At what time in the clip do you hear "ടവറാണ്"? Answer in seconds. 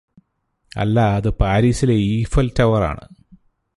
2.59-3.05